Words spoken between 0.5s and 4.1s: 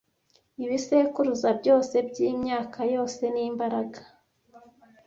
Ibisekuruza byose byimyaka yose n'imbaraga;